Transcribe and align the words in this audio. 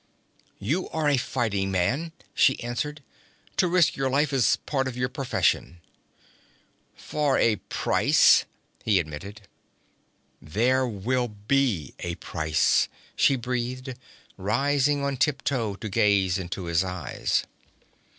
'You 0.57 0.89
are 0.89 1.07
a 1.07 1.15
fighting 1.17 1.69
man,' 1.69 2.11
she 2.33 2.59
answered. 2.63 3.03
'To 3.55 3.67
risk 3.67 3.95
your 3.95 4.09
life 4.09 4.33
is 4.33 4.55
part 4.65 4.87
of 4.87 4.97
your 4.97 5.09
profession.' 5.09 5.79
'For 6.95 7.37
a 7.37 7.57
price,' 7.69 8.45
he 8.83 8.97
admitted. 8.97 9.41
'There 10.41 10.87
will 10.87 11.27
be 11.27 11.93
a 11.99 12.15
price!' 12.15 12.87
she 13.15 13.35
breathed, 13.35 13.93
rising 14.37 15.03
on 15.03 15.17
tiptoe, 15.17 15.75
to 15.75 15.87
gaze 15.87 16.39
into 16.39 16.63
his 16.63 16.83
eyes. 16.83 17.43